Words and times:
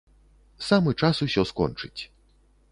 Самы 0.69 0.95
час 1.03 1.15
усё 1.27 1.47
скончыць. 1.53 1.97